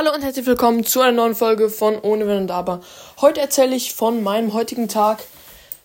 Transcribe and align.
Hallo 0.00 0.14
und 0.14 0.22
herzlich 0.22 0.46
willkommen 0.46 0.82
zu 0.82 1.02
einer 1.02 1.12
neuen 1.12 1.34
Folge 1.34 1.68
von 1.68 2.00
Ohne 2.00 2.26
Wenn 2.26 2.38
und 2.38 2.50
Aber. 2.50 2.80
Heute 3.20 3.42
erzähle 3.42 3.76
ich 3.76 3.92
von 3.92 4.22
meinem 4.22 4.54
heutigen 4.54 4.88
Tag, 4.88 5.18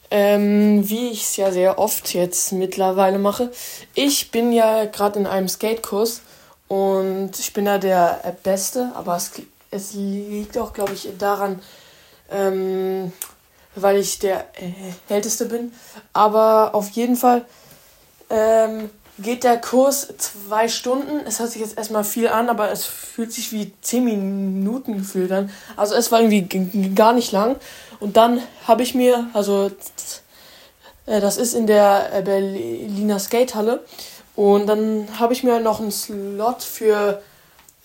ähm, 0.09 0.87
wie 0.87 1.09
ich 1.09 1.23
es 1.23 1.35
ja 1.35 1.51
sehr 1.51 1.77
oft 1.79 2.13
jetzt 2.13 2.53
mittlerweile 2.53 3.19
mache. 3.19 3.51
Ich 3.93 4.31
bin 4.31 4.53
ja 4.53 4.85
gerade 4.85 5.19
in 5.19 5.27
einem 5.27 5.49
Skatekurs 5.49 6.21
und 6.69 7.31
ich 7.37 7.51
bin 7.51 7.65
da 7.65 7.77
der 7.77 8.37
Beste, 8.41 8.89
aber 8.95 9.17
es, 9.17 9.33
es 9.69 9.93
liegt 9.95 10.57
auch, 10.57 10.71
glaube 10.71 10.93
ich, 10.93 11.09
daran, 11.19 11.61
ähm, 12.31 13.11
weil 13.75 13.97
ich 13.97 14.19
der 14.19 14.45
äh, 14.53 15.13
Älteste 15.13 15.43
bin. 15.43 15.73
Aber 16.13 16.73
auf 16.73 16.89
jeden 16.91 17.17
Fall 17.17 17.43
ähm, 18.29 18.89
geht 19.17 19.43
der 19.43 19.59
Kurs 19.59 20.07
zwei 20.17 20.67
Stunden. 20.67 21.25
Es 21.25 21.39
hört 21.39 21.51
sich 21.51 21.61
jetzt 21.61 21.77
erstmal 21.77 22.03
viel 22.03 22.27
an, 22.27 22.49
aber 22.49 22.71
es 22.71 22.85
fühlt 22.85 23.31
sich 23.31 23.51
wie 23.51 23.71
zehn 23.81 24.03
Minuten 24.03 24.97
gefühlt 24.97 25.31
an. 25.31 25.49
Also 25.77 25.95
es 25.95 26.11
war 26.11 26.21
irgendwie 26.21 26.93
gar 26.93 27.13
nicht 27.13 27.31
lang. 27.31 27.55
Und 27.99 28.17
dann 28.17 28.41
habe 28.67 28.83
ich 28.83 28.93
mir, 28.93 29.27
also 29.33 29.71
äh, 31.05 31.21
das 31.21 31.37
ist 31.37 31.53
in 31.53 31.67
der 31.67 32.09
äh, 32.13 32.21
Berliner 32.21 33.19
Skatehalle. 33.19 33.83
Und 34.35 34.67
dann 34.67 35.07
habe 35.17 35.33
ich 35.33 35.43
mir 35.43 35.59
noch 35.61 35.79
einen 35.79 35.91
Slot 35.91 36.61
für 36.61 37.21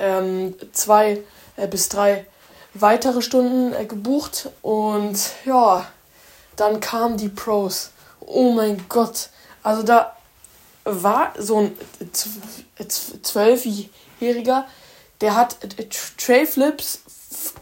ähm, 0.01 0.55
zwei 0.73 1.23
äh, 1.57 1.69
bis 1.69 1.89
drei 1.89 2.27
weitere 2.75 3.23
Stunden 3.23 3.73
gebucht. 3.87 4.49
Und 4.63 5.17
ja, 5.45 5.87
dann 6.57 6.81
kamen 6.81 7.17
die 7.17 7.29
Pros. 7.29 7.91
Oh 8.21 8.53
mein 8.53 8.85
Gott. 8.89 9.29
Also 9.63 9.85
da 9.85 10.17
war 10.85 11.33
so 11.39 11.59
ein 11.59 11.77
Zwölfjähriger, 13.23 14.67
der 15.21 15.35
hat 15.37 15.57
Trailflips 16.17 17.03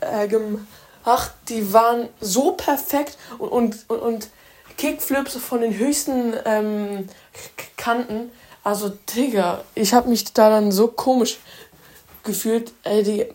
äh, 0.00 0.28
gemacht, 0.28 1.32
die 1.48 1.72
waren 1.72 2.08
so 2.20 2.52
perfekt 2.52 3.18
und, 3.38 3.84
und, 3.88 4.00
und 4.00 4.28
Kickflips 4.76 5.36
von 5.36 5.60
den 5.60 5.76
höchsten 5.76 6.34
ähm, 6.44 7.08
Kanten. 7.76 8.30
Also, 8.62 8.90
Digga, 9.14 9.64
ich 9.74 9.92
habe 9.92 10.08
mich 10.08 10.32
da 10.32 10.50
dann 10.50 10.70
so 10.72 10.88
komisch 10.88 11.38
gefühlt. 12.22 12.72
Ey, 12.84 13.02
die, 13.02 13.26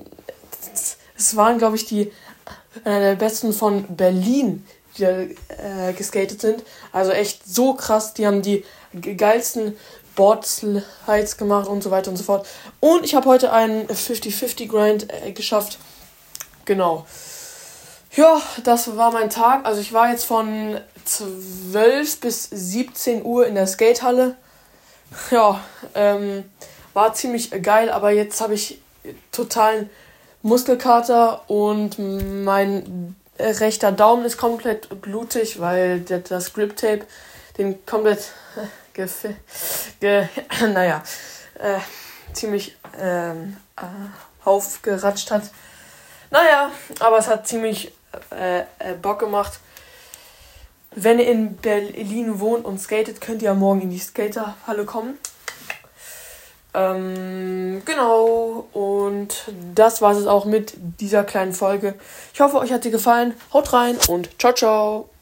es 1.18 1.36
waren, 1.36 1.58
glaube 1.58 1.76
ich, 1.76 1.86
die 1.86 2.12
einer 2.84 3.00
der 3.00 3.16
besten 3.16 3.54
von 3.54 3.84
Berlin, 3.96 4.66
die 4.98 5.02
da 5.02 5.20
äh, 5.20 5.94
geskatet 5.94 6.42
sind. 6.42 6.64
Also 6.92 7.12
echt 7.12 7.46
so 7.46 7.74
krass. 7.74 8.14
Die 8.14 8.26
haben 8.26 8.42
die 8.42 8.64
geilsten 9.02 9.78
Boardslides 10.16 11.38
gemacht 11.38 11.68
und 11.68 11.82
so 11.82 11.92
weiter 11.92 12.12
und 12.12 12.18
so 12.18 12.24
fort. 12.24 12.48
Und 12.80 13.04
ich 13.04 13.16
habe 13.16 13.28
heute 13.28 13.52
einen 13.52 13.88
50-50 13.88 14.68
Grind 14.68 15.08
äh, 15.12 15.32
geschafft. 15.32 15.80
Genau. 16.66 17.06
Ja, 18.16 18.40
das 18.64 18.96
war 18.96 19.12
mein 19.12 19.30
Tag. 19.30 19.66
Also 19.66 19.82
ich 19.82 19.92
war 19.92 20.10
jetzt 20.10 20.26
von 20.26 20.80
12 21.06 22.20
bis 22.20 22.48
17 22.52 23.26
Uhr 23.26 23.48
in 23.48 23.56
der 23.56 23.68
Skatehalle. 23.68 24.36
Ja, 25.32 25.64
ähm, 25.96 26.46
war 26.94 27.14
ziemlich 27.14 27.52
geil, 27.62 27.90
aber 27.90 28.12
jetzt 28.12 28.40
habe 28.42 28.54
ich 28.54 28.80
totalen 29.32 29.90
Muskelkater 30.42 31.50
und 31.50 31.98
mein 31.98 33.16
rechter 33.40 33.92
Daumen 33.92 34.26
ist 34.26 34.38
komplett 34.38 35.02
blutig, 35.02 35.60
weil 35.60 36.02
das 36.02 36.54
Grip 36.54 36.76
Tape 36.76 37.06
den 37.58 37.86
komplett 37.86 38.32
ge, 38.94 39.08
ge 40.00 40.28
naja, 40.74 41.04
äh, 41.60 41.80
ziemlich 42.34 42.78
ähm, 43.00 43.58
äh, 43.78 43.82
aufgeratscht 44.46 45.32
hat. 45.32 45.44
Naja, 46.30 46.72
aber 47.00 47.18
es 47.18 47.28
hat 47.28 47.48
ziemlich 47.48 47.92
äh, 48.32 48.62
äh, 48.62 48.66
Bock 49.02 49.20
gemacht. 49.20 49.60
Wenn 50.96 51.20
ihr 51.20 51.28
in 51.28 51.58
Berlin 51.58 52.40
wohnt 52.40 52.66
und 52.66 52.80
skatet, 52.80 53.22
könnt 53.22 53.42
ihr 53.42 53.48
ja 53.48 53.54
morgen 53.54 53.82
in 53.82 53.90
die 53.90 54.00
Skaterhalle 54.00 54.86
kommen. 54.86 55.18
Ähm, 56.76 57.84
genau, 57.86 58.68
und 58.74 59.46
das 59.76 60.02
war 60.02 60.14
es 60.14 60.26
auch 60.26 60.46
mit 60.46 60.74
dieser 61.00 61.24
kleinen 61.24 61.54
Folge. 61.54 61.96
Ich 62.34 62.42
hoffe, 62.42 62.58
euch 62.58 62.72
hat 62.72 62.84
sie 62.84 62.92
gefallen. 62.92 63.36
Haut 63.54 63.74
rein 63.74 63.98
und 64.08 64.30
ciao, 64.40 64.54
ciao. 64.54 65.13